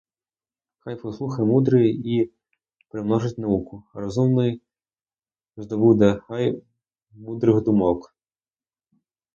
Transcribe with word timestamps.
Хай 0.79 0.95
послухає 0.95 1.47
мудрий 1.47 2.01
і 2.15 2.31
примножить 2.89 3.37
науку, 3.37 3.83
а 3.93 3.99
розумний 3.99 4.61
здобуде 5.57 6.19
хай 6.27 6.63
мудрих 7.11 7.61
думок. 7.63 8.15